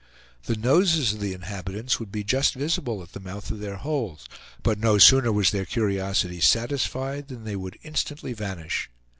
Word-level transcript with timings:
The 0.45 0.55
noses 0.55 1.13
of 1.13 1.19
the 1.19 1.31
inhabitants 1.33 1.99
would 1.99 2.11
be 2.11 2.23
just 2.23 2.55
visible 2.55 3.03
at 3.03 3.11
the 3.13 3.19
mouth 3.19 3.51
of 3.51 3.59
their 3.59 3.75
holes, 3.75 4.25
but 4.63 4.79
no 4.79 4.97
sooner 4.97 5.31
was 5.31 5.51
their 5.51 5.63
curiosity 5.65 6.39
satisfied 6.41 7.27
than 7.27 7.43
they 7.43 7.55
would 7.55 7.77
instantly 7.83 8.33
vanish. 8.33 8.89